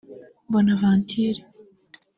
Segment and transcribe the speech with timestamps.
[0.51, 1.41] Bonaventure